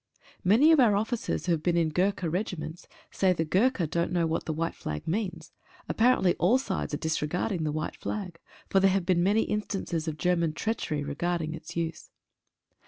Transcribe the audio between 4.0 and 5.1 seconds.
know what the white flag